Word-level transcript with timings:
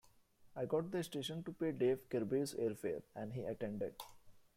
I 0.55 0.65
got 0.65 0.89
the 0.89 1.03
station 1.03 1.43
to 1.43 1.53
pay 1.53 1.71
Dave 1.73 2.09
Kirby's 2.09 2.55
airfare 2.55 3.03
and 3.15 3.31
he 3.33 3.43
attended. 3.43 3.93